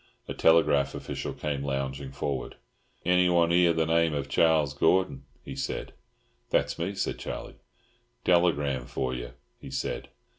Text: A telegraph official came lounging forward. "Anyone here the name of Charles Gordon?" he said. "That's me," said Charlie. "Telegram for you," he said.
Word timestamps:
A 0.27 0.33
telegraph 0.33 0.95
official 0.95 1.31
came 1.31 1.63
lounging 1.63 2.11
forward. 2.11 2.55
"Anyone 3.05 3.51
here 3.51 3.71
the 3.71 3.85
name 3.85 4.15
of 4.15 4.29
Charles 4.29 4.73
Gordon?" 4.73 5.25
he 5.43 5.55
said. 5.55 5.93
"That's 6.49 6.79
me," 6.79 6.95
said 6.95 7.19
Charlie. 7.19 7.57
"Telegram 8.25 8.87
for 8.87 9.13
you," 9.13 9.33
he 9.59 9.69
said. 9.69 10.09